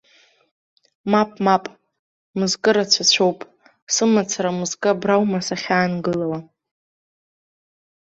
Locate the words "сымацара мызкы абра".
3.93-5.15